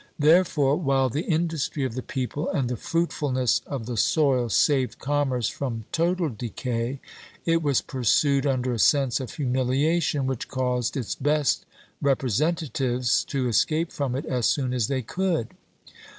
[0.17, 5.47] Therefore, while the industry of the people and the fruitfulness of the soil saved commerce
[5.47, 6.99] from total decay,
[7.45, 11.67] it was pursued under a sense of humiliation which caused its best
[12.01, 15.49] representatives to escape from it as soon as they could.